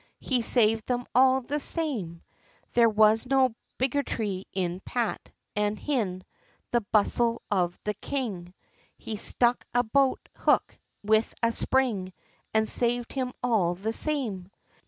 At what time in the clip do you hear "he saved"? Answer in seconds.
0.19-0.89